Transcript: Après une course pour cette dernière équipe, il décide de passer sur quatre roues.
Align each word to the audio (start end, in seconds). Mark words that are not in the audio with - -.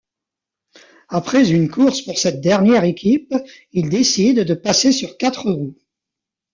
Après 1.09 1.51
une 1.53 1.69
course 1.69 2.01
pour 2.01 2.17
cette 2.17 2.41
dernière 2.41 2.85
équipe, 2.85 3.35
il 3.71 3.87
décide 3.89 4.39
de 4.45 4.55
passer 4.55 4.91
sur 4.91 5.15
quatre 5.15 5.51
roues. 5.51 5.75